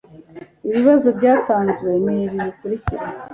[0.65, 3.05] ibisubizo byatanzwe ni ibi bikurikira